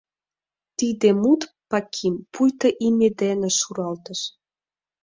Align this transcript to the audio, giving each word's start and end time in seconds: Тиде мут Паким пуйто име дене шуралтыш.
Тиде 0.77 1.09
мут 1.21 1.41
Паким 1.69 2.15
пуйто 2.33 2.67
име 2.87 3.09
дене 3.21 3.49
шуралтыш. 3.59 4.21